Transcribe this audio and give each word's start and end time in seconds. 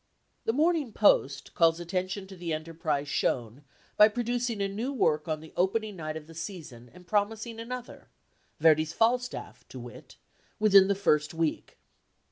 The 0.45 0.51
Morning 0.51 0.91
Post 0.93 1.53
calls 1.53 1.79
attention 1.79 2.25
to 2.25 2.35
the 2.35 2.53
enterprise 2.53 3.07
shown 3.07 3.63
by 3.97 4.07
producing 4.07 4.59
a 4.59 4.67
new 4.67 4.91
work 4.91 5.27
on 5.27 5.41
the 5.41 5.53
opening 5.55 5.95
night 5.97 6.17
of 6.17 6.25
the 6.25 6.33
season 6.33 6.89
and 6.91 7.05
promising 7.05 7.59
another 7.59 8.07
Verdi's 8.59 8.93
Falstaff 8.93 9.63
to 9.67 9.79
wit 9.79 10.15
within 10.57 10.87
the 10.87 10.95
first 10.95 11.35
week. 11.35 11.77